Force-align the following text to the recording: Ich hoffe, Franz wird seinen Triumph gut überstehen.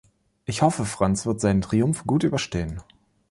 Ich 0.45 0.63
hoffe, 0.63 0.85
Franz 0.85 1.27
wird 1.27 1.39
seinen 1.39 1.61
Triumph 1.61 2.05
gut 2.07 2.23
überstehen. 2.23 2.81